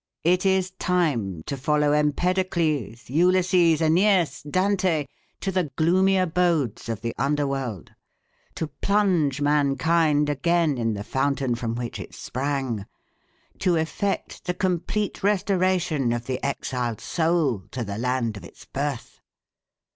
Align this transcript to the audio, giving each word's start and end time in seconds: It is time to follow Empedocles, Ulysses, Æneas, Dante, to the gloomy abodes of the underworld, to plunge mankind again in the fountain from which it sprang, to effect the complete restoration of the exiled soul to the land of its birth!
It 0.23 0.47
is 0.47 0.71
time 0.79 1.43
to 1.45 1.55
follow 1.55 1.91
Empedocles, 1.93 3.07
Ulysses, 3.07 3.81
Æneas, 3.81 4.41
Dante, 4.49 5.05
to 5.41 5.51
the 5.51 5.65
gloomy 5.75 6.17
abodes 6.17 6.89
of 6.89 7.01
the 7.01 7.13
underworld, 7.19 7.93
to 8.55 8.65
plunge 8.65 9.41
mankind 9.41 10.27
again 10.27 10.79
in 10.79 10.95
the 10.95 11.03
fountain 11.03 11.53
from 11.53 11.75
which 11.75 11.99
it 11.99 12.15
sprang, 12.15 12.87
to 13.59 13.75
effect 13.77 14.45
the 14.45 14.55
complete 14.55 15.21
restoration 15.21 16.11
of 16.13 16.25
the 16.25 16.43
exiled 16.43 16.99
soul 16.99 17.65
to 17.69 17.83
the 17.83 17.99
land 17.99 18.37
of 18.37 18.43
its 18.43 18.65
birth! 18.65 19.21